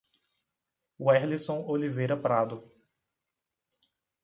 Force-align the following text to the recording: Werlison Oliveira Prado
Werlison 0.97 1.63
Oliveira 1.69 2.17
Prado 2.17 2.67